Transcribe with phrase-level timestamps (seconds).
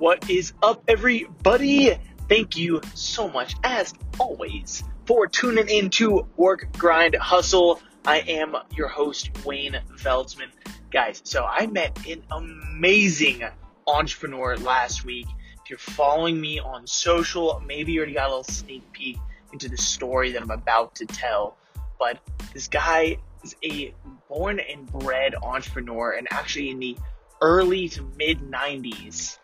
[0.00, 1.94] What is up, everybody?
[2.26, 7.82] Thank you so much, as always, for tuning in to Work, Grind, Hustle.
[8.06, 10.48] I am your host, Wayne Veldsman.
[10.90, 13.42] Guys, so I met an amazing
[13.86, 15.26] entrepreneur last week.
[15.62, 19.18] If you're following me on social, maybe you already got a little sneak peek
[19.52, 21.58] into the story that I'm about to tell.
[21.98, 22.18] But
[22.54, 23.92] this guy is a
[24.30, 26.96] born and bred entrepreneur and actually in the
[27.42, 29.36] early to mid 90s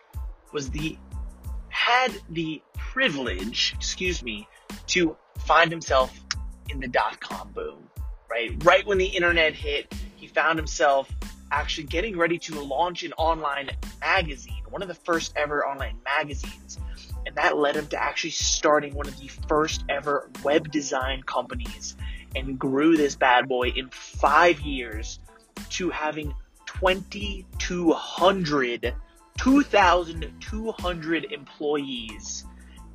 [0.57, 0.97] was the
[1.69, 4.49] had the privilege, excuse me,
[4.87, 6.19] to find himself
[6.71, 7.91] in the dot com boom,
[8.31, 8.53] right?
[8.65, 11.15] Right when the internet hit, he found himself
[11.53, 13.69] actually getting ready to launch an online
[14.01, 16.79] magazine, one of the first ever online magazines.
[17.27, 21.99] And that led him to actually starting one of the first ever web design companies
[22.35, 25.21] and grew this bad boy in five years
[25.73, 26.33] to having
[26.81, 28.95] 2,200,
[29.37, 32.45] 2,200 employees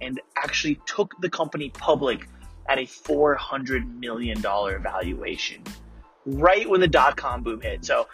[0.01, 2.27] and actually took the company public
[2.67, 5.63] at a $400 million valuation
[6.25, 7.85] right when the dot com boom hit.
[7.85, 8.07] So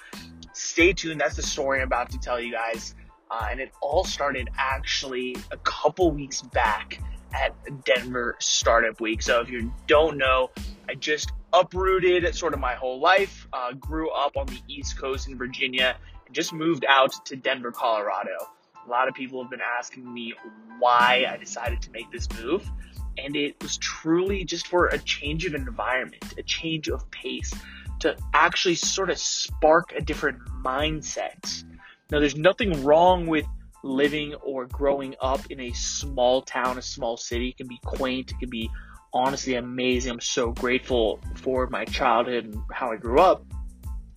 [0.53, 1.19] stay tuned.
[1.19, 2.95] That's the story I'm about to tell you guys.
[3.29, 7.01] Uh, and it all started actually a couple weeks back
[7.33, 7.53] at
[7.83, 9.21] Denver Startup Week.
[9.21, 10.49] So if you don't know,
[10.89, 15.27] I just uprooted sort of my whole life, uh, grew up on the East Coast
[15.27, 15.97] in Virginia,
[16.31, 18.47] just moved out to Denver, Colorado.
[18.85, 20.33] A lot of people have been asking me
[20.79, 22.69] why I decided to make this move.
[23.17, 27.51] And it was truly just for a change of environment, a change of pace,
[27.99, 31.63] to actually sort of spark a different mindset.
[32.11, 33.45] Now, there's nothing wrong with
[33.83, 37.49] living or growing up in a small town, a small city.
[37.49, 38.69] It can be quaint, it can be
[39.13, 40.13] honestly amazing.
[40.13, 43.43] I'm so grateful for my childhood and how I grew up.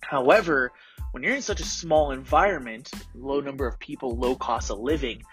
[0.01, 0.71] However,
[1.11, 5.23] when you're in such a small environment, low number of people, low cost of living,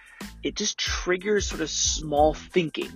[0.43, 2.91] it just triggers sort of small thinking,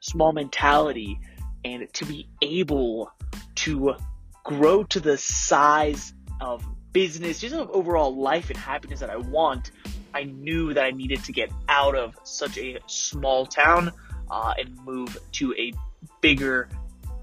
[0.00, 1.18] small mentality,
[1.64, 3.12] and to be able
[3.56, 3.96] to
[4.44, 9.72] grow to the size of business, just of overall life and happiness that I want,
[10.14, 13.92] I knew that I needed to get out of such a small town
[14.30, 15.72] uh, and move to a
[16.20, 16.68] bigger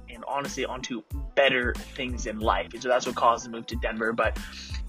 [0.10, 1.04] and honestly onto
[1.36, 2.74] better things in life.
[2.74, 4.14] And so that's what caused the move to Denver.
[4.14, 4.38] But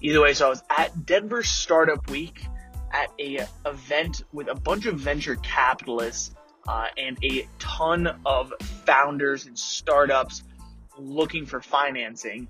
[0.01, 2.45] either way, so I was at Denver Startup Week
[2.93, 6.35] at a event with a bunch of venture capitalists
[6.69, 8.53] uh, and a ton of
[8.85, 10.43] founders and startups
[10.99, 12.49] looking for financing.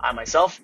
[0.00, 0.60] I myself,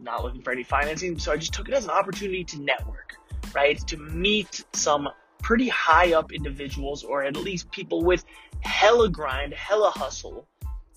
[0.00, 3.14] not looking for any financing, so I just took it as an opportunity to network,
[3.54, 3.78] right?
[3.88, 5.08] To meet some
[5.42, 8.24] pretty high up individuals or at least people with
[8.60, 10.48] hella grind, hella hustle,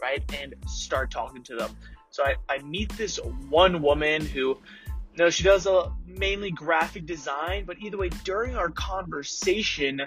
[0.01, 0.23] right?
[0.41, 1.75] And start talking to them.
[2.11, 7.05] So I, I meet this one woman who, you know, she does a mainly graphic
[7.05, 10.01] design, but either way, during our conversation,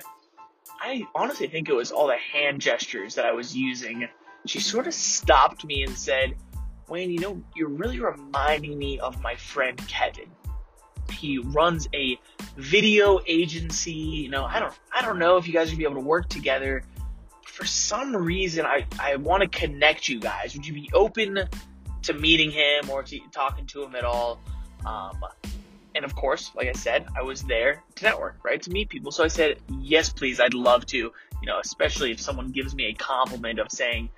[0.81, 4.09] I honestly think it was all the hand gestures that I was using.
[4.47, 6.35] She sort of stopped me and said,
[6.89, 10.31] Wayne, you know, you're really reminding me of my friend Kevin.
[11.11, 12.19] He runs a
[12.57, 13.93] video agency.
[13.93, 16.29] You know, I don't, I don't know if you guys would be able to work
[16.29, 16.83] together.
[17.47, 20.55] For some reason, I, I want to connect you guys.
[20.55, 21.49] Would you be open
[22.03, 24.41] to meeting him or to talking to him at all?
[24.85, 25.25] Um,
[25.95, 28.61] and of course, like I said, I was there to network, right?
[28.63, 29.13] To meet people.
[29.13, 30.41] So I said, yes, please.
[30.41, 31.13] I'd love to, you
[31.45, 34.09] know, especially if someone gives me a compliment of saying,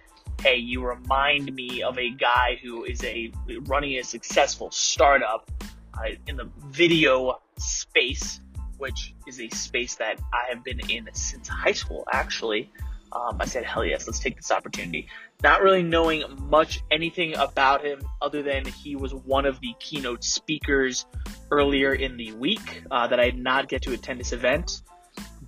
[0.41, 5.50] hey, you remind me of a guy who is a running a successful startup
[5.99, 8.41] uh, in the video space,
[8.78, 12.71] which is a space that I have been in since high school, actually.
[13.14, 15.08] Um, I said, hell yes, let's take this opportunity.
[15.42, 20.25] Not really knowing much anything about him other than he was one of the keynote
[20.25, 21.06] speakers
[21.50, 24.82] earlier in the week uh, that I did not get to attend this event,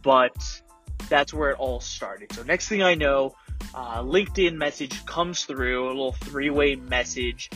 [0.02, 0.36] but
[1.08, 2.32] that's where it all started.
[2.32, 3.34] So next thing I know,
[3.74, 7.50] uh, LinkedIn message comes through, a little three-way message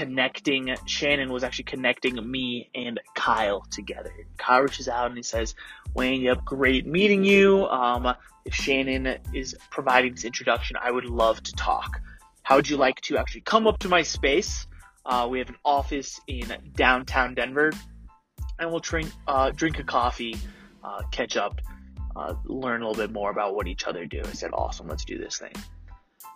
[0.00, 0.74] connecting.
[0.86, 4.10] Shannon was actually connecting me and Kyle together.
[4.38, 5.54] Kyle reaches out and he says,
[5.94, 7.66] Wayne, yep, great meeting you.
[7.66, 8.14] Um,
[8.46, 12.00] if Shannon is providing this introduction, I would love to talk.
[12.42, 14.66] How would you like to actually come up to my space?
[15.04, 17.70] Uh, we have an office in downtown Denver,
[18.58, 20.34] and we'll drink uh, drink a coffee,
[20.82, 21.60] uh, catch up,
[22.16, 24.22] uh, learn a little bit more about what each other do.
[24.24, 25.52] I said, awesome, let's do this thing.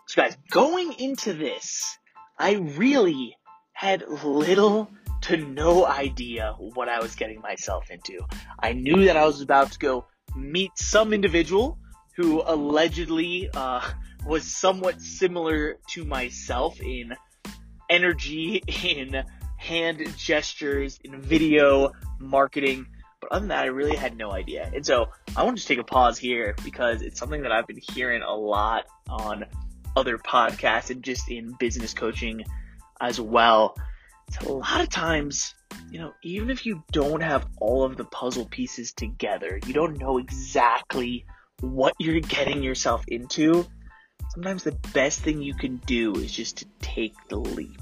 [0.06, 1.96] So, guys, going into this,
[2.38, 3.36] I really
[3.74, 4.88] had little
[5.22, 8.20] to no idea what I was getting myself into.
[8.58, 10.06] I knew that I was about to go
[10.36, 11.78] meet some individual
[12.16, 13.82] who allegedly uh,
[14.26, 17.14] was somewhat similar to myself in
[17.90, 19.24] energy, in
[19.56, 22.86] hand gestures, in video marketing.
[23.20, 24.70] But other than that, I really had no idea.
[24.74, 27.80] And so I want to take a pause here because it's something that I've been
[27.80, 29.46] hearing a lot on
[29.96, 32.44] other podcasts and just in business coaching
[33.00, 33.76] as well.
[34.40, 35.54] So a lot of times,
[35.90, 39.98] you know, even if you don't have all of the puzzle pieces together, you don't
[39.98, 41.26] know exactly
[41.60, 43.66] what you're getting yourself into,
[44.30, 47.80] sometimes the best thing you can do is just to take the leap.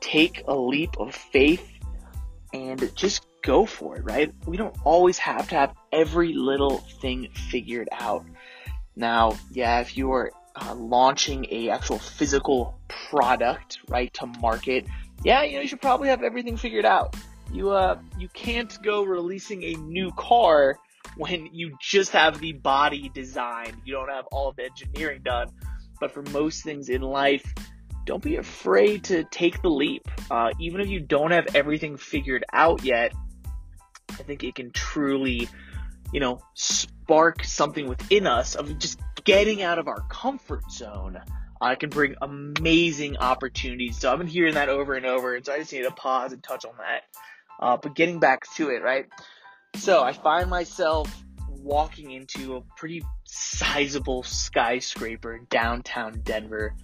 [0.00, 1.68] Take a leap of faith
[2.52, 4.32] and just go for it, right?
[4.46, 8.24] We don't always have to have every little thing figured out.
[8.94, 14.86] Now, yeah, if you are uh, launching a actual physical product, right, to market,
[15.24, 17.16] yeah, you know, you should probably have everything figured out.
[17.52, 20.78] You uh, you can't go releasing a new car
[21.16, 23.76] when you just have the body designed.
[23.84, 25.48] You don't have all the engineering done.
[25.98, 27.54] But for most things in life,
[28.04, 30.06] don't be afraid to take the leap.
[30.30, 33.12] Uh, even if you don't have everything figured out yet,
[34.10, 35.48] I think it can truly,
[36.12, 41.20] you know, spark something within us of just getting out of our comfort zone.
[41.60, 43.98] Uh, can bring amazing opportunities.
[43.98, 46.32] So I've been hearing that over and over, and so I just need to pause
[46.32, 47.02] and touch on that.
[47.58, 49.06] Uh, but getting back to it, right?
[49.76, 51.14] So I find myself
[51.48, 56.74] walking into a pretty sizable skyscraper downtown Denver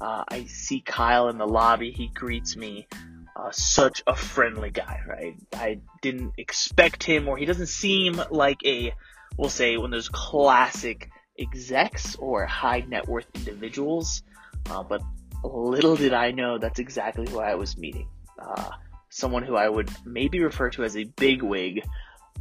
[0.00, 1.90] uh, I see Kyle in the lobby.
[1.90, 2.86] He greets me.
[3.36, 5.34] Uh, such a friendly guy, right?
[5.54, 8.92] I didn't expect him, or he doesn't seem like a,
[9.36, 14.22] we'll say, one of those classic execs or high net worth individuals.
[14.70, 15.02] Uh, but
[15.42, 18.08] little did I know that's exactly who I was meeting.
[18.38, 18.70] Uh,
[19.08, 21.82] someone who I would maybe refer to as a big wig,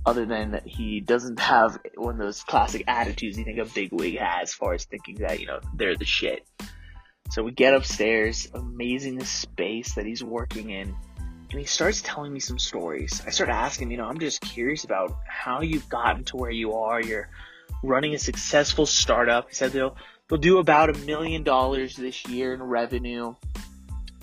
[0.05, 4.17] other than he doesn't have one of those classic attitudes you think a big wig
[4.17, 6.47] has, as far as thinking that, you know, they're the shit.
[7.31, 10.95] So we get upstairs, amazing space that he's working in,
[11.51, 13.21] and he starts telling me some stories.
[13.25, 16.73] I start asking, you know, I'm just curious about how you've gotten to where you
[16.73, 17.01] are.
[17.01, 17.29] You're
[17.83, 19.49] running a successful startup.
[19.49, 19.95] He said they'll
[20.27, 23.35] they'll do about a million dollars this year in revenue.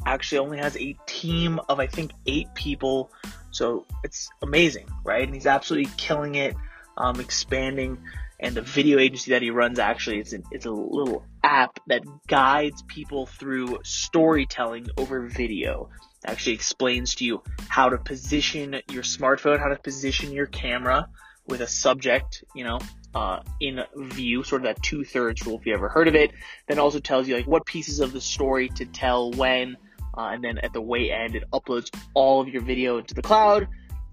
[0.05, 3.11] Actually, only has a team of I think eight people,
[3.50, 5.25] so it's amazing, right?
[5.25, 6.55] And he's absolutely killing it,
[6.97, 7.99] um, expanding
[8.38, 12.03] and the video agency that he runs actually it's, an, it's a little app that
[12.26, 15.88] guides people through storytelling over video
[16.25, 21.08] actually explains to you how to position your smartphone how to position your camera
[21.47, 22.79] with a subject you know
[23.17, 26.33] uh, in view sort of that two-thirds rule if you ever heard of it
[26.69, 29.77] then also tells you like what pieces of the story to tell when
[30.19, 33.23] uh, and then at the way end it uploads all of your video into the
[33.23, 33.69] cloud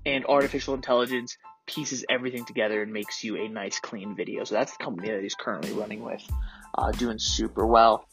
[0.05, 4.43] and artificial intelligence pieces everything together and makes you a nice clean video.
[4.43, 6.21] So that's the company that he's currently running with,
[6.77, 8.07] uh, doing super well.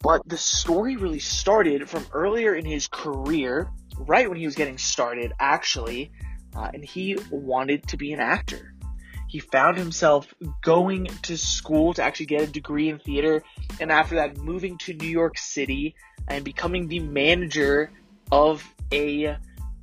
[0.00, 4.76] But the story really started from earlier in his career, right when he was getting
[4.76, 6.12] started, actually,
[6.54, 8.73] uh, and he wanted to be an actor.
[9.34, 10.32] He found himself
[10.62, 13.42] going to school to actually get a degree in theater,
[13.80, 15.96] and after that, moving to New York City
[16.28, 17.90] and becoming the manager
[18.30, 19.36] of a uh,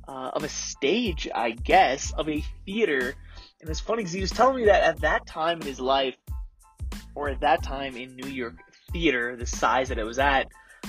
[0.08, 3.14] of a stage, I guess, of a theater.
[3.60, 6.16] And it's funny because he was telling me that at that time in his life,
[7.14, 8.54] or at that time in New York
[8.90, 10.48] theater, the size that it was at,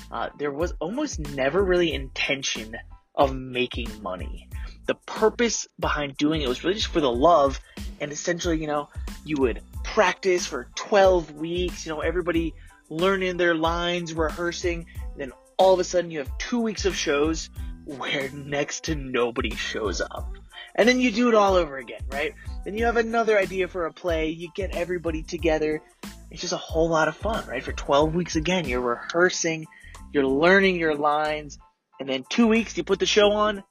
[0.09, 2.77] uh, there was almost never really intention
[3.13, 4.47] of making money.
[4.85, 7.59] The purpose behind doing it was really just for the love,
[7.99, 8.90] and essentially, you know,
[9.23, 12.54] you would practice for 12 weeks, you know, everybody
[12.90, 14.85] learning their lines, rehearsing,
[15.18, 17.49] then all of a sudden you have two weeks of shows
[17.85, 20.33] where next to nobody shows up.
[20.75, 22.33] And then you do it all over again, right?
[22.66, 25.81] Then you have another idea for a play, you get everybody together.
[26.31, 27.63] It's just a whole lot of fun, right?
[27.63, 29.68] For 12 weeks again, you're rehearsing,
[30.11, 31.59] you're learning your lines,
[31.99, 33.63] and then two weeks you put the show on,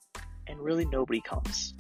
[0.47, 1.75] and really nobody comes.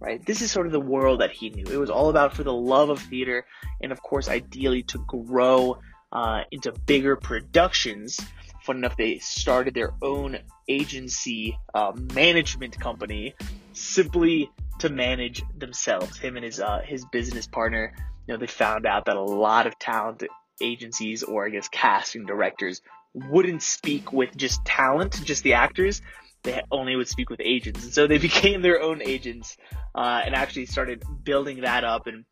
[0.00, 0.24] Right?
[0.26, 1.64] This is sort of the world that he knew.
[1.64, 3.46] It was all about for the love of theater,
[3.80, 5.78] and of course, ideally to grow
[6.10, 8.18] uh, into bigger productions
[8.62, 13.34] fun enough, they started their own agency uh, management company
[13.72, 16.18] simply to manage themselves.
[16.18, 17.92] Him and his uh, his business partner,
[18.26, 20.22] you know, they found out that a lot of talent
[20.60, 22.80] agencies or I guess casting directors
[23.14, 26.00] wouldn't speak with just talent, just the actors.
[26.42, 29.56] They only would speak with agents, and so they became their own agents
[29.94, 32.06] uh, and actually started building that up.
[32.06, 32.24] And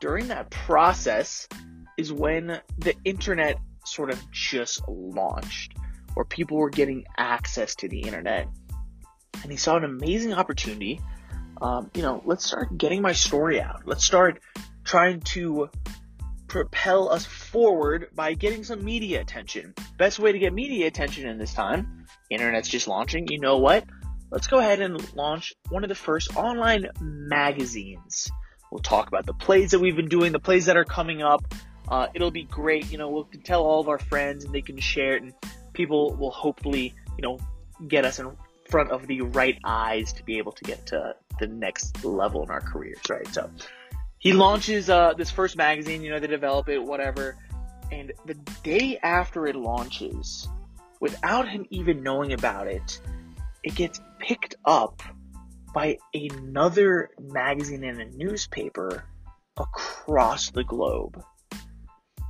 [0.00, 1.48] during that process
[1.96, 5.74] is when the internet sort of just launched,
[6.14, 8.48] or people were getting access to the internet.
[9.42, 11.00] And he saw an amazing opportunity.
[11.60, 13.82] Um, you know, let's start getting my story out.
[13.86, 14.40] Let's start
[14.84, 15.70] trying to
[16.48, 19.74] propel us forward by getting some media attention.
[19.98, 23.26] Best way to get media attention in this time, internet's just launching.
[23.28, 23.84] You know what?
[24.30, 28.30] let's go ahead and launch one of the first online magazines.
[28.70, 31.42] We'll talk about the plays that we've been doing, the plays that are coming up.
[31.88, 32.90] Uh, it'll be great.
[32.90, 35.32] You know, we'll tell all of our friends and they can share it and
[35.72, 37.38] people will hopefully, you know,
[37.86, 38.36] get us in
[38.68, 42.50] front of the right eyes to be able to get to the next level in
[42.50, 43.26] our careers, right?
[43.28, 43.48] So
[44.18, 47.36] he launches uh, this first magazine, you know, they develop it, whatever.
[47.92, 50.48] And the day after it launches,
[51.00, 53.00] without him even knowing about it,
[53.62, 55.02] it gets picked up
[55.74, 59.04] by another magazine and a newspaper
[59.58, 61.22] across the globe.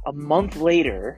[0.06, 1.16] A month later,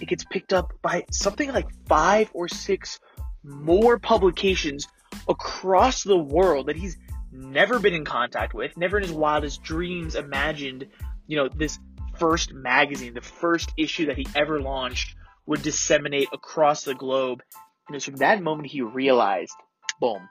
[0.00, 2.98] it gets picked up by something like five or six
[3.44, 4.86] more publications
[5.28, 6.96] across the world that he's
[7.34, 10.86] never been in contact with, never in his wildest dreams imagined,
[11.26, 11.78] you know, this
[12.18, 17.42] first magazine, the first issue that he ever launched would disseminate across the globe.
[17.88, 19.54] And it's from that moment he realized,
[20.00, 20.28] boom,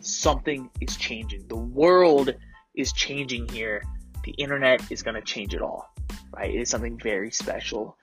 [0.00, 1.46] something is changing.
[1.48, 2.34] The world
[2.74, 3.82] is changing here.
[4.24, 5.92] The internet is going to change it all,
[6.32, 6.54] right?
[6.54, 7.96] It is something very special.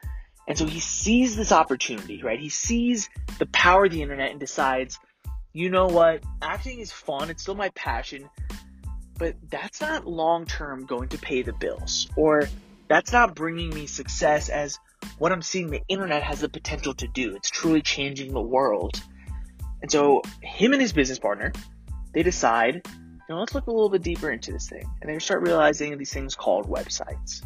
[0.48, 2.39] And so he sees this opportunity, right?
[2.39, 5.00] He sees the power of the internet and decides,
[5.53, 6.24] you know what?
[6.41, 7.29] Acting is fun.
[7.29, 8.29] It's still my passion,
[9.17, 12.48] but that's not long term going to pay the bills or
[12.88, 14.77] that's not bringing me success as
[15.17, 17.36] what I'm seeing the internet has the potential to do.
[17.36, 19.01] It's truly changing the world.
[19.81, 21.53] And so him and his business partner,
[22.13, 24.86] they decide, you know, let's look a little bit deeper into this thing.
[25.01, 27.41] And they start realizing these things called websites,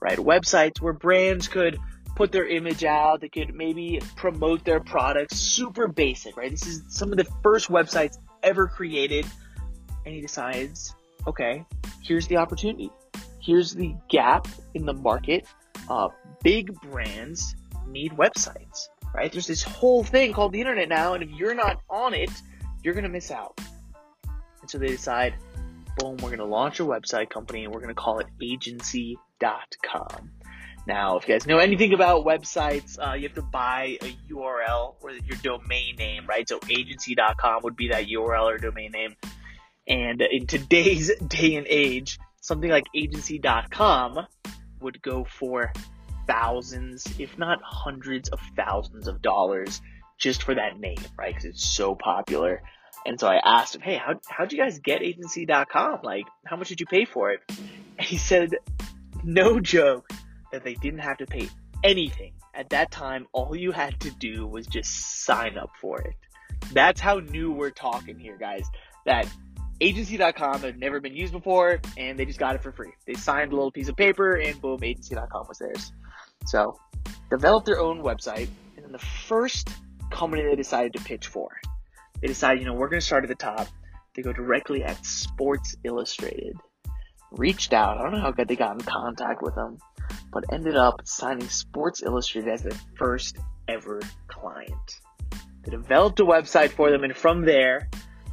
[0.00, 0.18] right?
[0.18, 1.78] Websites where brands could
[2.14, 3.20] put their image out.
[3.20, 5.36] They could maybe promote their products.
[5.36, 6.50] Super basic, right?
[6.50, 9.26] This is some of the first websites ever created.
[10.04, 10.94] And he decides,
[11.26, 11.64] okay,
[12.02, 12.90] here's the opportunity.
[13.40, 15.46] Here's the gap in the market.
[15.88, 16.08] Uh,
[16.42, 17.54] big brands
[17.86, 19.30] need websites, right?
[19.30, 22.30] There's this whole thing called the internet now, and if you're not on it,
[22.82, 23.58] you're gonna miss out.
[24.60, 25.34] And so they decide,
[25.98, 30.30] boom, we're gonna launch a website company and we're gonna call it agency.com.
[30.86, 34.96] Now, if you guys know anything about websites, uh, you have to buy a URL
[35.00, 36.46] or your domain name, right?
[36.46, 39.16] So agency.com would be that URL or domain name.
[39.88, 44.26] And in today's day and age, something like agency.com
[44.80, 45.72] would go for
[46.26, 49.80] thousands, if not hundreds of thousands of dollars
[50.18, 51.34] just for that name, right?
[51.34, 52.62] Because it's so popular.
[53.06, 56.00] And so I asked him, hey, how, how'd you guys get agency.com?
[56.02, 57.40] Like, how much did you pay for it?
[57.48, 58.50] And he said,
[59.22, 60.10] no joke
[60.54, 61.48] that they didn't have to pay
[61.82, 62.32] anything.
[62.54, 66.14] At that time, all you had to do was just sign up for it.
[66.72, 68.66] That's how new we're talking here, guys.
[69.04, 69.28] That
[69.80, 72.92] agency.com had never been used before and they just got it for free.
[73.06, 75.92] They signed a little piece of paper and boom, agency.com was theirs.
[76.46, 76.78] So,
[77.28, 79.68] developed their own website and then the first
[80.10, 81.48] company they decided to pitch for,
[82.20, 83.66] they decided, you know, we're going to start at the top.
[84.14, 86.56] They go directly at Sports Illustrated.
[87.32, 87.98] Reached out.
[87.98, 89.78] I don't know how good they got in contact with them
[90.34, 93.38] but ended up signing Sports Illustrated as their first
[93.68, 95.00] ever client.
[95.62, 97.88] They developed a website for them, and from there,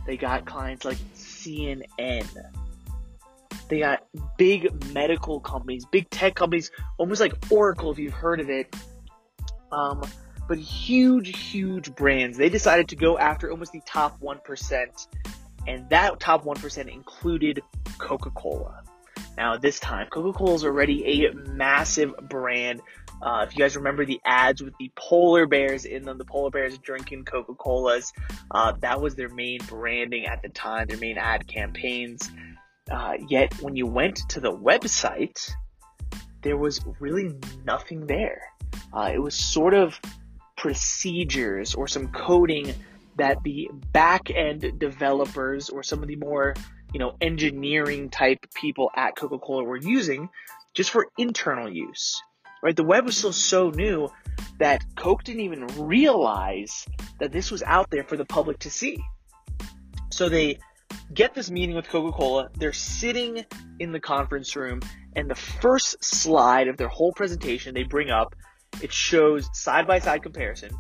[0.08, 2.28] they got clients like CNN.
[3.70, 4.04] They got
[4.38, 8.76] big medical companies, big tech companies, almost like Oracle, if you've heard of it.
[9.72, 10.02] Um,
[10.48, 12.38] but huge, huge brands.
[12.38, 15.08] They decided to go after almost the top 1%,
[15.68, 17.62] and that top 1% included
[18.00, 18.84] Coca Cola.
[19.38, 22.82] Now, this time, Coca Cola is already a massive brand.
[23.22, 26.50] Uh, if you guys remember the ads with the polar bears in them, the polar
[26.50, 28.12] bears drinking Coca Colas,
[28.52, 32.32] uh, that was their main branding at the time, their main ad campaigns.
[32.90, 35.52] Uh, yet, when you went to the website,
[36.42, 38.42] there was really nothing there.
[38.94, 40.00] Uh, it was sort of
[40.58, 42.74] procedures or some coding
[43.18, 46.54] that the back end developers or some of the more
[46.94, 50.30] you know, engineering type people at Coca-Cola were using
[50.74, 52.22] just for internal use,
[52.64, 52.76] right?
[52.76, 54.10] The web was still so new
[54.60, 56.86] that Coke didn't even realize
[57.20, 59.04] that this was out there for the public to see.
[60.12, 60.60] So they
[61.14, 62.50] get this meeting with Coca-Cola.
[62.58, 63.46] They're sitting
[63.80, 64.82] in the conference room
[65.16, 68.36] and the first slide of their whole presentation they bring up,
[68.82, 70.72] it shows side by side comparison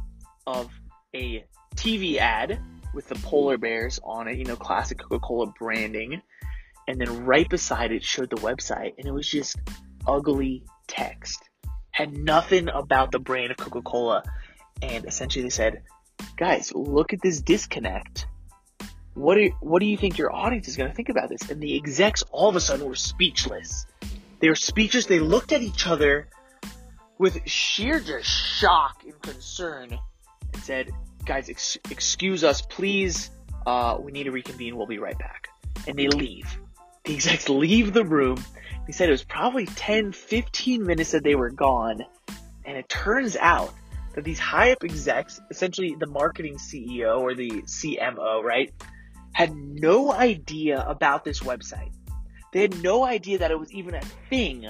[0.47, 0.69] of
[1.13, 2.61] a TV ad
[2.93, 6.21] with the polar bears on it, you know, classic Coca-Cola branding.
[6.87, 9.57] And then right beside it showed the website and it was just
[10.07, 11.41] ugly text.
[11.91, 14.23] Had nothing about the brand of Coca-Cola.
[14.81, 15.83] And essentially they said,
[16.37, 18.27] guys, look at this disconnect.
[19.13, 21.49] What do, what do you think your audience is going to think about this?
[21.49, 23.85] And the execs all of a sudden were speechless.
[24.39, 25.05] They were speechless.
[25.05, 26.27] They looked at each other
[27.17, 29.99] with sheer just shock and concern
[30.53, 30.91] and said,
[31.31, 33.31] guys, ex- excuse us, please
[33.65, 34.75] uh, we need to reconvene.
[34.75, 35.47] We'll be right back.
[35.87, 36.59] And they leave.
[37.05, 38.43] The execs leave the room.
[38.85, 42.03] They said it was probably 10, 15 minutes that they were gone.
[42.65, 43.73] And it turns out
[44.13, 48.73] that these high up execs, essentially the marketing CEO or the CMO, right,
[49.31, 51.93] had no idea about this website.
[52.51, 54.67] They had no idea that it was even a thing.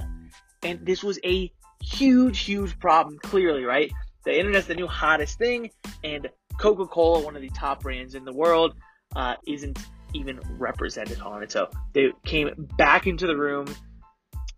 [0.62, 1.52] And this was a
[1.82, 3.92] huge, huge problem, clearly, right?
[4.26, 5.72] The internet's the new hottest thing,
[6.04, 6.30] and
[6.62, 8.76] Coca Cola, one of the top brands in the world,
[9.16, 9.80] uh, isn't
[10.14, 11.52] even represented on it.
[11.52, 13.66] So they came back into the room,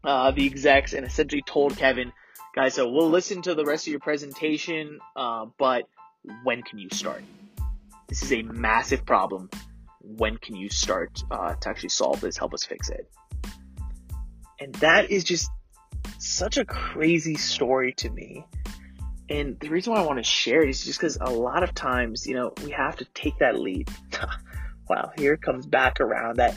[0.04, 2.12] uh, the execs, and essentially told Kevin,
[2.54, 5.86] guys, so we'll listen to the rest of your presentation, uh, but
[6.44, 7.24] when can you start?
[8.10, 9.50] This is a massive problem.
[10.02, 12.36] When can you start uh, to actually solve this?
[12.36, 13.10] Help us fix it.
[14.60, 15.50] And that is just
[16.20, 18.46] such a crazy story to me.
[19.34, 21.74] And the reason why I want to share it is just because a lot of
[21.74, 23.90] times, you know, we have to take that leap.
[24.90, 26.56] wow, here comes back around that,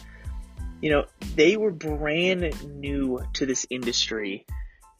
[0.83, 1.06] you know,
[1.37, 4.45] they were brand new to this industry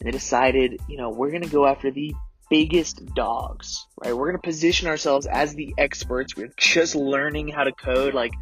[0.01, 2.15] and they decided, you know, we're going to go after the
[2.49, 4.17] biggest dogs, right?
[4.17, 6.35] We're going to position ourselves as the experts.
[6.35, 8.15] We're just learning how to code.
[8.15, 8.33] Like,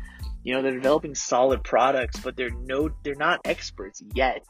[0.44, 4.44] you know, they're developing solid products, but they're no, they're not experts yet.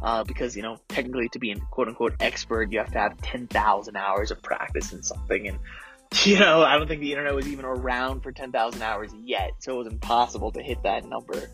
[0.00, 3.20] Uh, because, you know, technically to be an quote unquote expert, you have to have
[3.20, 5.48] 10,000 hours of practice in something.
[5.48, 5.58] And,
[6.24, 9.52] you know, I don't think the internet was even around for 10,000 hours yet.
[9.58, 11.50] So it was impossible to hit that number.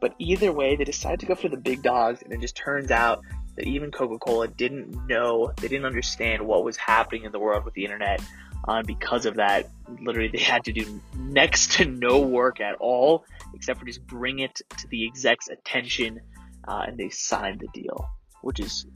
[0.00, 2.90] But either way, they decided to go for the big dogs, and it just turns
[2.90, 3.22] out
[3.56, 7.74] that even Coca-Cola didn't know, they didn't understand what was happening in the world with
[7.74, 8.22] the internet.
[8.66, 9.68] Uh, because of that,
[10.02, 13.24] literally they had to do next to no work at all,
[13.54, 16.20] except for just bring it to the exec's attention,
[16.66, 18.08] uh, and they signed the deal,
[18.42, 18.86] which is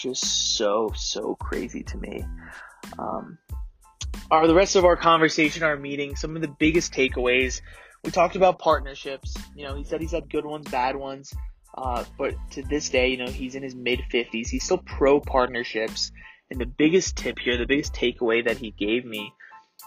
[0.00, 2.24] just so so crazy to me.
[2.98, 3.38] Um,
[4.30, 7.60] our the rest of our conversation, our meeting, some of the biggest takeaways.
[8.04, 9.34] We talked about partnerships.
[9.54, 11.34] You know, he said he's had good ones, bad ones.
[11.76, 14.48] Uh, but to this day, you know, he's in his mid 50s.
[14.48, 16.10] He's still pro partnerships.
[16.50, 19.32] And the biggest tip here, the biggest takeaway that he gave me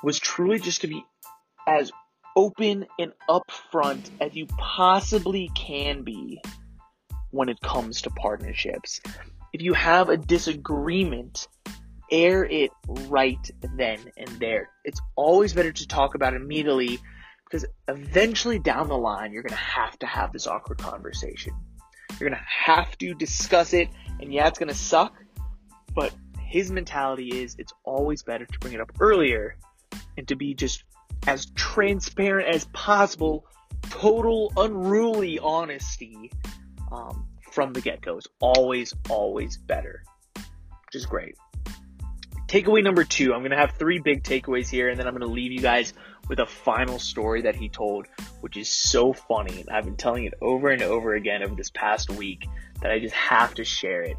[0.01, 1.03] was truly just to be
[1.67, 1.91] as
[2.35, 6.41] open and upfront as you possibly can be
[7.33, 9.01] when it comes to partnerships.
[9.51, 11.47] If you have a disagreement,
[12.11, 14.69] air it right then and there.
[14.85, 16.99] It's always better to talk about it immediately
[17.43, 21.53] because eventually down the line, you're going to have to have this awkward conversation.
[22.19, 25.15] You're going to have to discuss it, and yeah, it's going to suck,
[25.95, 29.57] but his mentality is it's always better to bring it up earlier
[30.17, 30.83] and to be just
[31.25, 33.45] as transparent as possible,
[33.89, 36.31] total unruly honesty
[36.93, 40.03] um, from the get go is always, always better,
[40.35, 41.35] which is great.
[42.47, 45.27] Takeaway number two, I'm going to have three big takeaways here, and then I'm going
[45.27, 45.93] to leave you guys
[46.29, 48.05] with a final story that he told,
[48.41, 49.61] which is so funny.
[49.61, 52.45] And I've been telling it over and over again over this past week
[52.81, 54.17] that I just have to share it.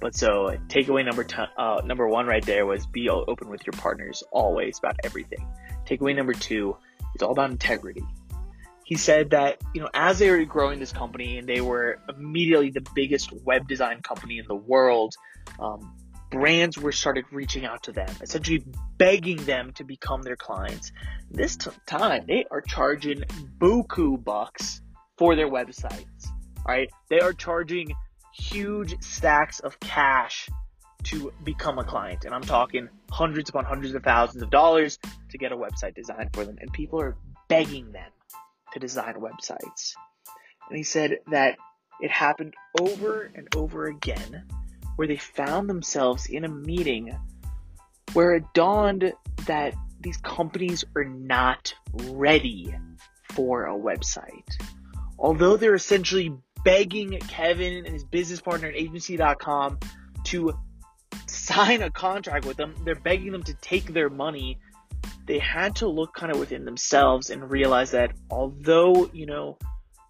[0.00, 3.72] But so takeaway number t- uh, number one right there was be open with your
[3.72, 5.46] partners always about everything.
[5.86, 6.76] Takeaway number two
[7.14, 8.04] is all about integrity.
[8.84, 12.70] He said that you know as they were growing this company and they were immediately
[12.70, 15.14] the biggest web design company in the world,
[15.58, 15.96] um,
[16.30, 18.64] brands were started reaching out to them, essentially
[18.98, 20.92] begging them to become their clients.
[21.30, 23.20] This t- time, they are charging
[23.58, 24.82] buku bucks
[25.16, 26.28] for their websites.
[26.66, 27.94] All right, they are charging
[28.34, 30.48] huge stacks of cash
[31.04, 34.98] to become a client, and I'm talking hundreds upon hundreds of thousands of dollars
[35.30, 37.16] to get a website designed for them, and people are
[37.48, 38.10] begging them
[38.74, 39.94] to design websites.
[40.68, 41.56] And he said that
[42.00, 44.44] it happened over and over again
[44.96, 47.16] where they found themselves in a meeting
[48.12, 49.12] where it dawned
[49.46, 52.74] that these companies are not ready
[53.32, 54.56] for a website.
[55.18, 56.32] Although they're essentially
[56.64, 59.78] begging Kevin and his business partner at agency.com
[60.24, 60.54] to
[61.26, 64.58] sign a contract with them, they're begging them to take their money.
[65.26, 69.58] They had to look kind of within themselves and realize that although, you know,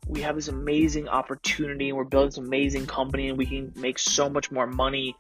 [0.06, 3.98] we have this amazing opportunity and we're building this amazing company and we can make
[3.98, 5.16] so much more money.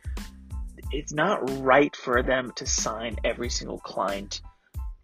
[0.90, 4.42] It's not right for them to sign every single client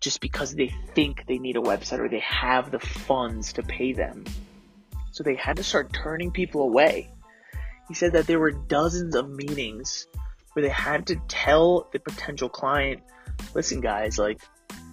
[0.00, 3.92] just because they think they need a website or they have the funds to pay
[3.92, 4.24] them.
[5.12, 7.12] So they had to start turning people away.
[7.88, 10.06] He said that there were dozens of meetings
[10.52, 13.02] where they had to tell the potential client,
[13.54, 14.40] listen guys, like,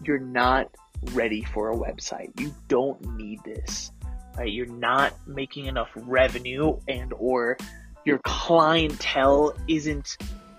[0.03, 0.69] you're not
[1.13, 2.39] ready for a website.
[2.39, 3.91] You don't need this
[4.37, 4.51] right?
[4.51, 7.57] You're not making enough revenue and or
[8.05, 10.17] your clientele isn't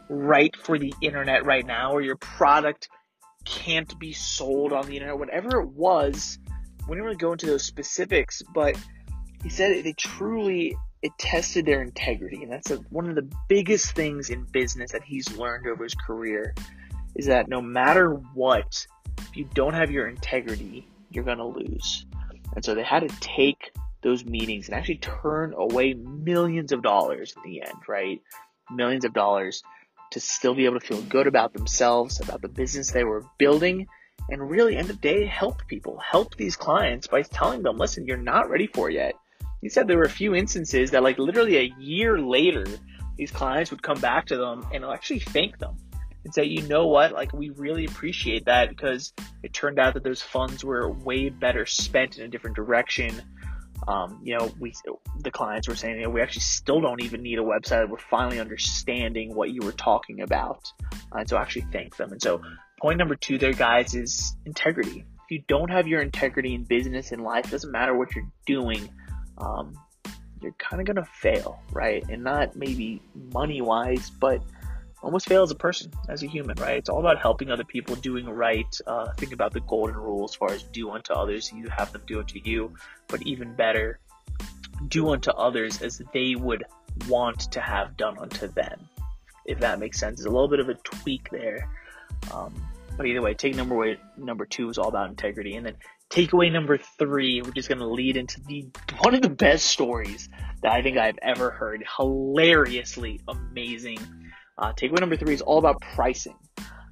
[0.08, 2.88] right for the internet right now or your product
[3.44, 6.38] can't be sold on the internet, whatever it was.
[6.86, 8.76] We didn't really go into those specifics, but
[9.42, 13.92] he said they truly it tested their integrity, and that's a, one of the biggest
[13.92, 16.54] things in business that he's learned over his career
[17.14, 18.84] is that no matter what,
[19.18, 22.06] if you don't have your integrity, you're gonna lose.
[22.54, 27.34] And so they had to take those meetings and actually turn away millions of dollars
[27.36, 28.22] in the end, right?
[28.70, 29.62] Millions of dollars
[30.12, 33.86] to still be able to feel good about themselves, about the business they were building,
[34.30, 38.06] and really end of the day help people, help these clients by telling them, listen,
[38.06, 39.14] you're not ready for it yet.
[39.60, 42.64] He said there were a few instances that like literally a year later,
[43.16, 45.76] these clients would come back to them and actually thank them
[46.28, 50.04] and say, you know what, like we really appreciate that because it turned out that
[50.04, 53.22] those funds were way better spent in a different direction.
[53.86, 54.74] Um, you know, we
[55.20, 57.88] the clients were saying, you know, we actually still don't even need a website.
[57.88, 62.12] We're finally understanding what you were talking about, uh, and so actually thank them.
[62.12, 62.42] And so,
[62.78, 65.06] point number two there, guys, is integrity.
[65.24, 68.90] If you don't have your integrity in business and life, doesn't matter what you're doing
[69.38, 69.72] um,
[70.42, 72.04] you're kind of to fail, right?
[72.08, 74.42] And not maybe money wise, but
[75.02, 76.78] almost fail as a person, as a human, right?
[76.78, 78.66] It's all about helping other people, doing right.
[78.86, 82.02] Uh, think about the golden rule as far as do unto others, you have them
[82.06, 82.74] do unto you,
[83.06, 84.00] but even better,
[84.88, 86.64] do unto others as they would
[87.08, 88.88] want to have done unto them.
[89.44, 91.68] If that makes sense, there's a little bit of a tweak there.
[92.32, 92.54] Um,
[92.96, 95.76] but either way, take number way, number two is all about integrity, and then
[96.10, 98.66] takeaway number three, which is going to lead into the
[99.02, 100.28] one of the best stories
[100.62, 101.84] that I think I've ever heard.
[101.96, 103.98] Hilariously amazing.
[104.58, 106.36] Uh, takeaway number three is all about pricing.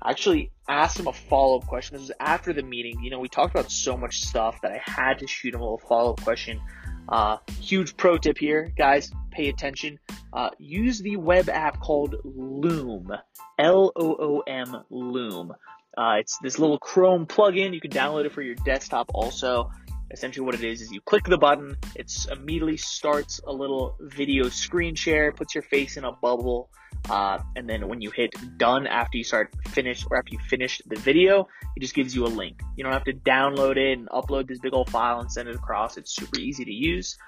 [0.02, 1.94] I actually asked him a follow up question.
[1.96, 3.02] This was after the meeting.
[3.02, 5.76] You know, we talked about so much stuff that I had to shoot him a
[5.78, 6.60] follow up question.
[7.08, 9.10] Uh, huge pro tip here, guys.
[9.32, 9.98] Pay attention.
[10.32, 13.10] Uh, use the web app called Loom.
[13.58, 15.52] L O O M Loom.
[15.96, 17.72] Uh, it's this little Chrome plugin.
[17.72, 19.70] You can download it for your desktop also.
[20.10, 24.48] Essentially, what it is is you click the button, it immediately starts a little video
[24.48, 26.70] screen share, puts your face in a bubble,
[27.10, 30.80] uh, and then when you hit done after you start finish or after you finish
[30.86, 32.60] the video, it just gives you a link.
[32.76, 35.56] You don't have to download it and upload this big old file and send it
[35.56, 35.96] across.
[35.96, 37.18] It's super easy to use,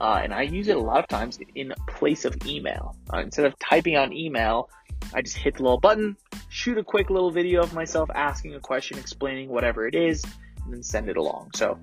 [0.00, 2.96] uh, and I use it a lot of times in place of email.
[3.12, 4.70] Uh, instead of typing on email,
[5.12, 6.16] I just hit the little button,
[6.48, 10.24] shoot a quick little video of myself asking a question, explaining whatever it is,
[10.64, 11.50] and then send it along.
[11.54, 11.78] So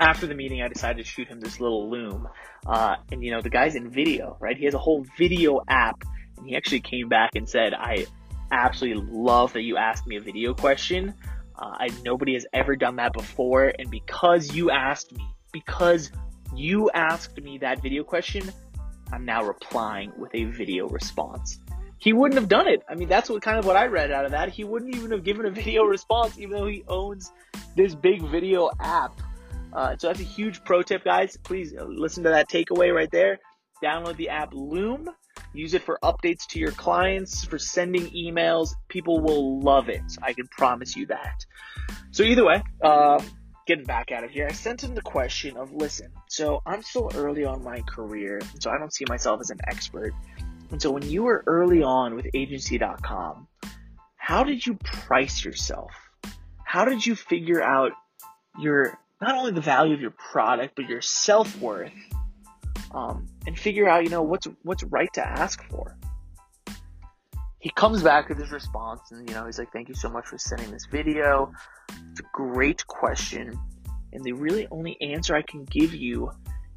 [0.00, 2.28] after the meeting, I decided to shoot him this little loom.
[2.66, 4.56] Uh, and you know, the guy's in video, right?
[4.56, 6.04] He has a whole video app,
[6.36, 8.06] and he actually came back and said, "I
[8.50, 11.14] absolutely love that you asked me a video question.
[11.56, 16.12] Uh, I nobody has ever done that before, and because you asked me, because
[16.54, 18.52] you asked me that video question,
[19.12, 21.58] I'm now replying with a video response."
[22.00, 22.82] he wouldn't have done it.
[22.88, 24.50] I mean, that's what kind of what I read out of that.
[24.50, 27.32] He wouldn't even have given a video response, even though he owns
[27.76, 29.20] this big video app.
[29.72, 31.36] Uh, so that's a huge pro tip, guys.
[31.42, 33.38] Please listen to that takeaway right there.
[33.82, 35.08] Download the app Loom.
[35.52, 38.74] Use it for updates to your clients, for sending emails.
[38.88, 40.02] People will love it.
[40.22, 41.44] I can promise you that.
[42.10, 43.22] So either way, uh,
[43.66, 47.10] getting back at it here, I sent him the question of, listen, so I'm still
[47.14, 50.12] early on my career, so I don't see myself as an expert.
[50.70, 53.46] And so when you were early on with agency.com,
[54.16, 55.92] how did you price yourself?
[56.64, 57.92] How did you figure out
[58.58, 61.92] your, not only the value of your product, but your self-worth?
[62.92, 65.96] Um, and figure out, you know, what's, what's right to ask for.
[67.58, 70.26] He comes back with his response and, you know, he's like, thank you so much
[70.26, 71.52] for sending this video.
[72.10, 73.58] It's a great question.
[74.12, 76.30] And the really only answer I can give you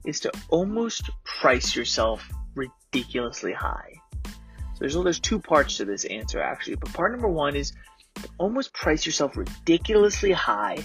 [0.05, 3.93] is to almost price yourself ridiculously high.
[4.25, 7.71] So there's there's two parts to this answer actually, but part number one is
[8.37, 10.83] almost price yourself ridiculously high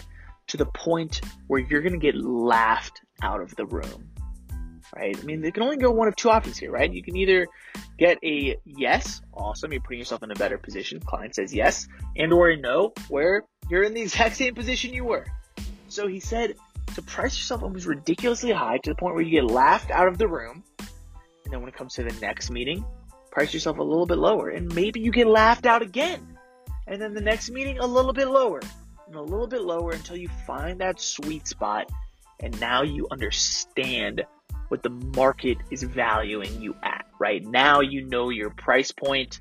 [0.48, 4.10] to the point where you're gonna get laughed out of the room.
[4.94, 5.18] Right?
[5.18, 6.90] I mean, they can only go one of two options here, right?
[6.90, 7.48] You can either
[7.98, 11.00] get a yes, awesome, you're putting yourself in a better position.
[11.00, 15.04] Client says yes, and or a no, where you're in the exact same position you
[15.04, 15.26] were.
[15.88, 16.54] So he said
[16.94, 20.18] to price yourself almost ridiculously high to the point where you get laughed out of
[20.18, 20.62] the room
[21.46, 22.84] and then when it comes to the next meeting,
[23.30, 24.48] price yourself a little bit lower.
[24.48, 26.36] And maybe you get laughed out again.
[26.88, 28.60] And then the next meeting, a little bit lower.
[29.06, 31.90] And a little bit lower until you find that sweet spot.
[32.40, 34.24] And now you understand
[34.68, 37.44] what the market is valuing you at, right?
[37.44, 39.38] Now you know your price point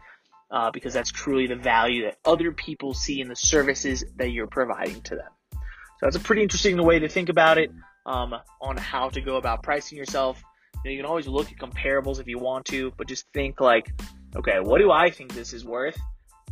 [0.51, 4.47] uh, because that's truly the value that other people see in the services that you're
[4.47, 5.31] providing to them.
[5.51, 5.59] So
[6.01, 7.71] that's a pretty interesting way to think about it
[8.05, 10.41] um, on how to go about pricing yourself
[10.85, 13.91] know, you can always look at comparables if you want to, but just think like,
[14.35, 15.97] okay, what do I think this is worth?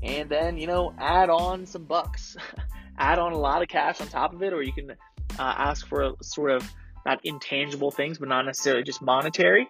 [0.01, 2.35] and then, you know, add on some bucks.
[2.97, 4.95] add on a lot of cash on top of it, or you can uh,
[5.39, 6.69] ask for a sort of
[7.05, 9.69] not intangible things, but not necessarily just monetary,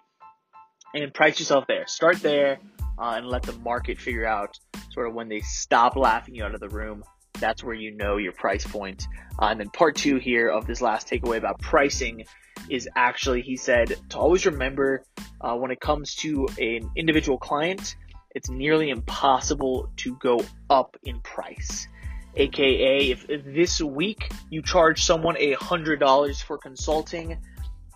[0.94, 1.86] and price yourself there.
[1.86, 2.58] Start there
[2.98, 4.58] uh, and let the market figure out
[4.92, 7.02] sort of when they stop laughing you out of the room.
[7.40, 9.06] That's where you know your price point.
[9.40, 12.24] Uh, and then part two here of this last takeaway about pricing
[12.70, 15.04] is actually, he said, to always remember
[15.40, 17.96] uh, when it comes to an individual client,
[18.34, 21.88] it's nearly impossible to go up in price.
[22.36, 27.38] AKA, if, this week you charge someone a hundred dollars for consulting,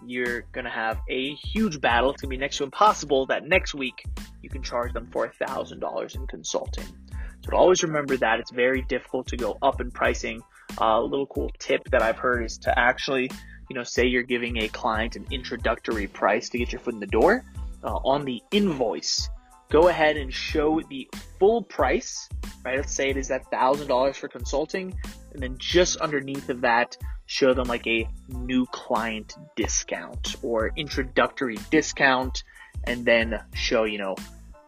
[0.06, 2.10] you're gonna have a huge battle.
[2.10, 4.04] It's gonna be next to impossible that next week
[4.42, 6.86] you can charge them for a thousand dollars in consulting.
[7.44, 10.42] So always remember that it's very difficult to go up in pricing.
[10.80, 13.30] Uh, a little cool tip that I've heard is to actually,
[13.68, 17.00] you know, say you're giving a client an introductory price to get your foot in
[17.00, 17.44] the door.
[17.82, 19.28] Uh, on the invoice,
[19.70, 22.28] go ahead and show the full price,
[22.64, 22.76] right?
[22.76, 24.94] Let's say it is that thousand dollars for consulting,
[25.32, 31.58] and then just underneath of that, show them like a new client discount or introductory
[31.70, 32.42] discount,
[32.84, 34.16] and then show, you know,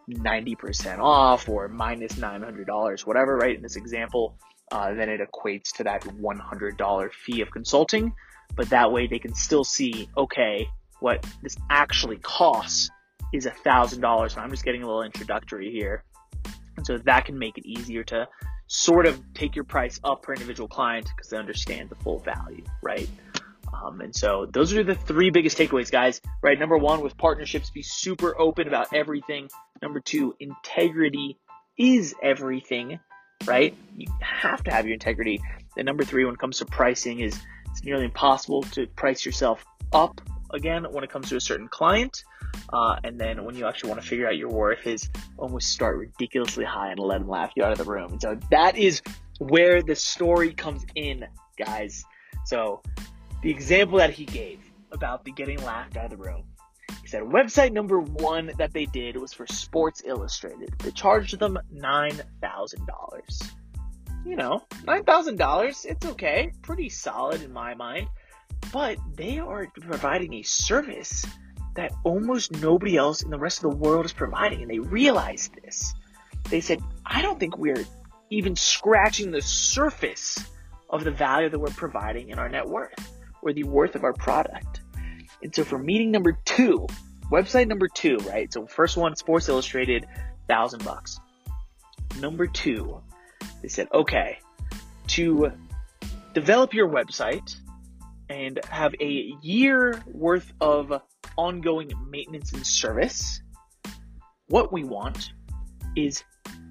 [0.08, 3.56] 90% off or minus $900, whatever, right?
[3.56, 4.36] In this example,
[4.72, 8.12] uh, then it equates to that $100 fee of consulting.
[8.56, 12.90] But that way they can still see, okay, what this actually costs
[13.32, 14.36] is a thousand dollars.
[14.36, 16.04] I'm just getting a little introductory here.
[16.76, 18.28] And so that can make it easier to
[18.66, 22.64] sort of take your price up per individual client because they understand the full value,
[22.82, 23.08] right?
[23.72, 26.58] Um, and so those are the three biggest takeaways, guys, right?
[26.58, 29.48] Number one, with partnerships, be super open about everything.
[29.82, 31.38] Number two, integrity
[31.78, 33.00] is everything,
[33.46, 33.74] right?
[33.96, 35.40] You have to have your integrity.
[35.76, 37.38] And number three, when it comes to pricing, is
[37.70, 40.20] it's nearly impossible to price yourself up
[40.52, 42.22] again when it comes to a certain client.
[42.72, 45.98] Uh, and then when you actually want to figure out your worth is almost start
[45.98, 48.18] ridiculously high and let them laugh you out of the room.
[48.20, 49.02] So that is
[49.38, 51.26] where the story comes in,
[51.58, 52.04] guys.
[52.44, 52.82] So
[53.42, 54.60] the example that he gave
[54.92, 56.44] about the getting laughed out of the room.
[57.02, 60.74] He said website number one that they did was for Sports Illustrated.
[60.78, 63.40] They charged them nine thousand dollars.
[64.24, 66.52] You know, nine thousand dollars, it's okay.
[66.62, 68.08] Pretty solid in my mind.
[68.72, 71.24] But they are providing a service
[71.80, 75.54] that almost nobody else in the rest of the world is providing, and they realized
[75.62, 75.94] this.
[76.50, 77.84] They said, I don't think we're
[78.30, 80.38] even scratching the surface
[80.90, 82.92] of the value that we're providing in our net worth
[83.42, 84.80] or the worth of our product.
[85.42, 86.86] And so for meeting number two,
[87.30, 88.52] website number two, right?
[88.52, 90.06] So first one, Sports Illustrated,
[90.48, 91.18] thousand bucks.
[92.20, 93.00] Number two,
[93.62, 94.38] they said, okay,
[95.08, 95.52] to
[96.34, 97.56] develop your website
[98.28, 100.92] and have a year worth of
[101.40, 103.40] ongoing maintenance and service,
[104.48, 105.33] what we want
[105.96, 106.22] is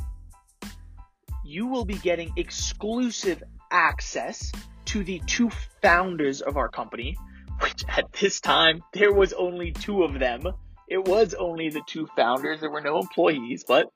[1.46, 4.52] you will be getting exclusive access
[4.86, 7.16] to the two founders of our company,
[7.62, 10.42] which at this time there was only two of them.
[10.88, 12.62] It was only the two founders.
[12.62, 13.88] There were no employees, but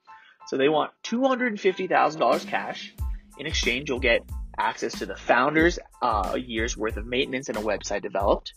[0.46, 2.94] so they want $250,000 cash.
[3.38, 4.22] In exchange, you'll get
[4.60, 8.52] access to the founders, uh, year's worth of maintenance and a website developed.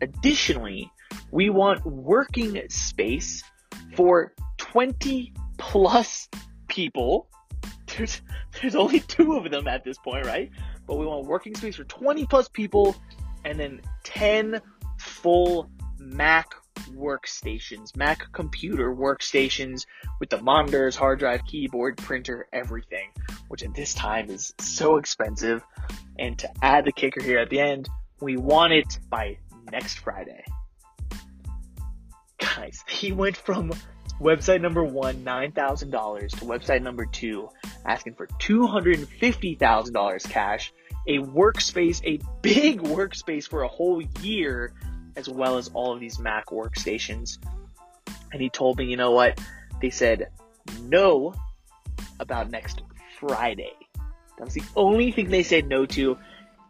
[0.00, 0.90] Additionally,
[1.30, 3.42] we want working space
[3.94, 6.28] for 20 plus
[6.68, 7.28] people
[7.96, 8.20] there's
[8.60, 10.50] there's only two of them at this point, right?
[10.86, 12.96] But we want working space for 20 plus people
[13.44, 14.60] and then 10
[14.98, 16.54] full Mac
[16.90, 19.86] workstations, Mac computer workstations
[20.20, 23.10] with the monitors, hard drive, keyboard, printer, everything,
[23.48, 25.62] which at this time is so expensive.
[26.18, 27.88] And to add the kicker here at the end,
[28.20, 29.38] we want it by
[29.70, 30.44] next Friday.
[32.38, 33.72] Guys, he went from
[34.20, 37.48] website number one, $9,000 to website number two,
[37.84, 40.72] asking for $250,000 cash,
[41.06, 44.72] a workspace, a big workspace for a whole year,
[45.16, 47.38] as well as all of these Mac workstations.
[48.32, 49.40] And he told me, you know what?
[49.80, 50.28] They said
[50.82, 51.34] no
[52.20, 52.82] about next
[53.18, 53.72] Friday.
[54.38, 56.18] That was the only thing they said no to.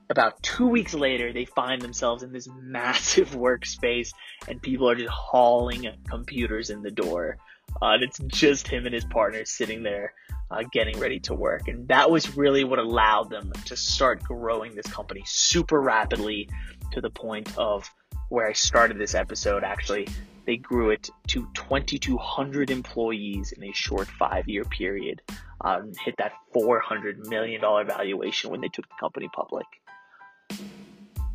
[0.09, 4.12] About two weeks later, they find themselves in this massive workspace
[4.48, 7.38] and people are just hauling computers in the door.
[7.82, 10.14] Uh, and it's just him and his partner sitting there
[10.50, 11.68] uh, getting ready to work.
[11.68, 16.48] And that was really what allowed them to start growing this company super rapidly
[16.92, 17.90] to the point of
[18.28, 19.64] where I started this episode.
[19.64, 20.08] Actually,
[20.44, 25.22] they grew it to 2,200 employees in a short five year period,
[25.60, 29.66] um, hit that $400 million valuation when they took the company public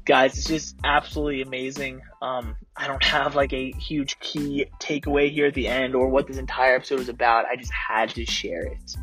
[0.06, 2.02] guys, it's just absolutely amazing.
[2.22, 6.28] Um, I don't have like a huge key takeaway here at the end or what
[6.28, 7.46] this entire episode was about.
[7.46, 8.96] I just had to share it.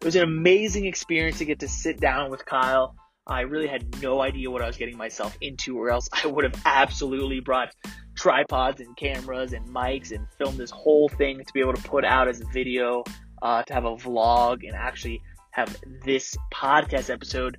[0.00, 2.94] It was an amazing experience to get to sit down with Kyle.
[3.26, 6.44] I really had no idea what I was getting myself into, or else I would
[6.44, 7.74] have absolutely brought
[8.16, 12.04] tripods and cameras and mics and filmed this whole thing to be able to put
[12.04, 13.02] out as a video,
[13.42, 17.56] uh, to have a vlog, and actually have this podcast episode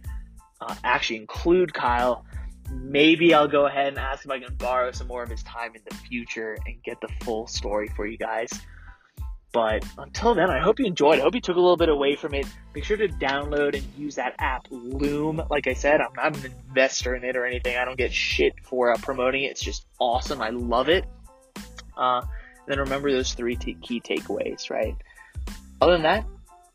[0.62, 2.26] uh, actually include Kyle.
[2.72, 5.76] Maybe I'll go ahead and ask if I can borrow some more of his time
[5.76, 8.50] in the future and get the full story for you guys.
[9.56, 11.20] But until then, I hope you enjoyed.
[11.20, 12.46] I hope you took a little bit away from it.
[12.74, 15.42] Make sure to download and use that app Loom.
[15.50, 17.78] Like I said, I'm not an investor in it or anything.
[17.78, 19.52] I don't get shit for uh, promoting it.
[19.52, 20.42] It's just awesome.
[20.42, 21.06] I love it.
[21.96, 22.24] Uh,
[22.68, 24.98] then remember those three t- key takeaways, right?
[25.80, 26.26] Other than that,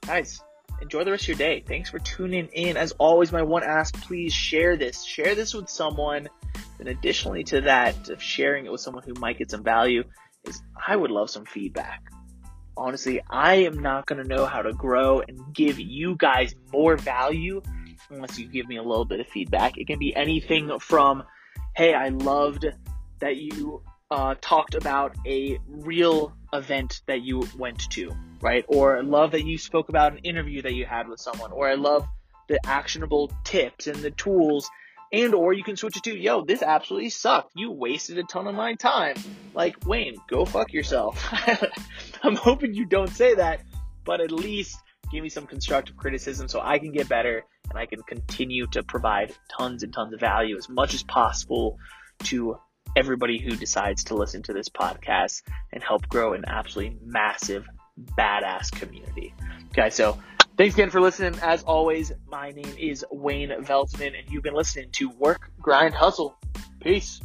[0.07, 0.41] guys,
[0.81, 1.63] enjoy the rest of your day.
[1.69, 2.79] Thanks for tuning in.
[2.79, 5.05] As always, my one ask, please share this.
[5.05, 6.31] Share this with someone.
[6.79, 10.05] And additionally to that, of sharing it with someone who might get some value,
[10.45, 12.05] is I would love some feedback
[12.77, 16.97] honestly, I am not going to know how to grow and give you guys more
[16.97, 17.63] value
[18.11, 19.79] unless you give me a little bit of feedback.
[19.79, 21.23] It can be anything from,
[21.77, 22.67] hey, I loved
[23.21, 28.65] that you uh, talked about a real event that you went to, right?
[28.69, 31.69] Or I love that you spoke about an interview that you had with someone, or
[31.69, 32.07] I love
[32.49, 34.69] the actionable tips and the tools
[35.13, 37.53] and or you can switch it to, yo, this absolutely sucked.
[37.57, 39.17] You wasted a ton of my time.
[39.55, 41.25] Like, Wayne, go fuck yourself.
[42.23, 43.63] I'm hoping you don't say that,
[44.05, 44.77] but at least
[45.11, 48.83] give me some constructive criticism so I can get better and I can continue to
[48.83, 51.79] provide tons and tons of value as much as possible
[52.25, 52.59] to
[52.97, 55.43] everybody who decides to listen to this podcast
[55.73, 57.67] and help grow an absolutely massive,
[58.19, 59.35] badass community.
[59.69, 60.19] Okay, so
[60.61, 61.41] Thanks again for listening.
[61.41, 66.37] As always, my name is Wayne Veltman, and you've been listening to Work, Grind, Hustle.
[66.83, 67.19] Peace.